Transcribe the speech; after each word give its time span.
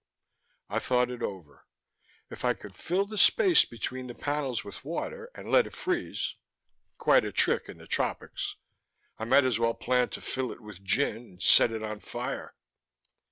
I 0.67 0.79
thought 0.79 1.11
it 1.11 1.21
over. 1.21 1.67
If 2.31 2.43
I 2.43 2.55
could 2.55 2.75
fill 2.75 3.05
the 3.05 3.19
space 3.19 3.65
between 3.65 4.07
the 4.07 4.15
panels 4.15 4.63
with 4.63 4.83
water 4.83 5.29
and 5.35 5.51
let 5.51 5.67
it 5.67 5.75
freeze... 5.75 6.33
quite 6.97 7.23
a 7.23 7.31
trick 7.31 7.69
in 7.69 7.77
the 7.77 7.85
tropics. 7.85 8.55
I 9.19 9.25
might 9.25 9.43
as 9.43 9.59
well 9.59 9.75
plan 9.75 10.09
to 10.09 10.19
fill 10.21 10.51
it 10.51 10.59
with 10.59 10.83
gin 10.83 11.17
and 11.17 11.43
set 11.43 11.69
it 11.69 11.83
on 11.83 11.99
fire. 11.99 12.55